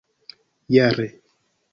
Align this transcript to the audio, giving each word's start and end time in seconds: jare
jare 0.75 1.05